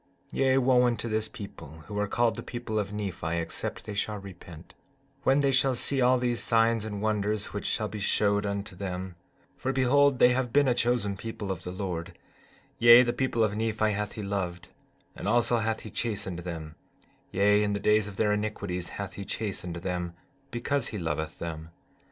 15:3 0.33 0.39
Yea, 0.39 0.57
wo 0.57 0.81
unto 0.87 1.07
this 1.07 1.27
people 1.27 1.83
who 1.85 1.99
are 1.99 2.07
called 2.07 2.35
the 2.35 2.41
people 2.41 2.79
of 2.79 2.91
Nephi 2.91 3.35
except 3.37 3.85
they 3.85 3.93
shall 3.93 4.17
repent, 4.17 4.73
when 5.21 5.41
they 5.41 5.51
shall 5.51 5.75
see 5.75 6.01
all 6.01 6.17
these 6.17 6.41
signs 6.41 6.85
and 6.85 7.03
wonders 7.03 7.53
which 7.53 7.67
shall 7.67 7.87
be 7.87 7.99
showed 7.99 8.43
unto 8.43 8.75
them; 8.75 9.13
for 9.55 9.71
behold, 9.71 10.17
they 10.17 10.29
have 10.29 10.51
been 10.51 10.67
a 10.67 10.73
chosen 10.73 11.15
people 11.15 11.51
of 11.51 11.61
the 11.63 11.71
Lord; 11.71 12.17
yea, 12.79 13.03
the 13.03 13.13
people 13.13 13.43
of 13.43 13.55
Nephi 13.55 13.91
hath 13.91 14.13
he 14.13 14.23
loved, 14.23 14.69
and 15.15 15.27
also 15.27 15.57
hath 15.59 15.81
he 15.81 15.91
chastened 15.91 16.39
them; 16.39 16.73
yea, 17.29 17.61
in 17.61 17.73
the 17.73 17.79
days 17.79 18.07
of 18.07 18.17
their 18.17 18.33
iniquities 18.33 18.89
hath 18.97 19.13
he 19.13 19.23
chastened 19.23 19.75
them 19.75 20.15
because 20.49 20.87
he 20.87 20.97
loveth 20.97 21.37
them. 21.37 21.69